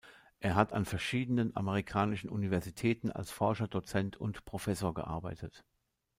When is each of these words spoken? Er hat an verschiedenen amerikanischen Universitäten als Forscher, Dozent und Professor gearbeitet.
Er 0.39 0.55
hat 0.55 0.73
an 0.73 0.85
verschiedenen 0.85 1.55
amerikanischen 1.55 2.27
Universitäten 2.31 3.11
als 3.11 3.29
Forscher, 3.29 3.67
Dozent 3.67 4.17
und 4.17 4.45
Professor 4.45 4.95
gearbeitet. 4.95 5.63